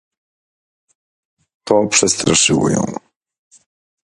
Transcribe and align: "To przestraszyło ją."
"To 1.65 1.87
przestraszyło 1.87 2.69
ją." 2.69 2.85